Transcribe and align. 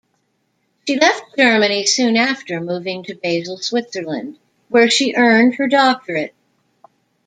She 0.87 0.99
left 0.99 1.37
Germany 1.37 1.85
soon 1.85 2.17
after, 2.17 2.59
moving 2.59 3.03
to 3.03 3.13
Basel, 3.13 3.57
Switzerland, 3.57 4.39
where 4.69 4.89
she 4.89 5.13
earned 5.13 5.53
her 5.57 5.67
doctorate. 5.67 6.33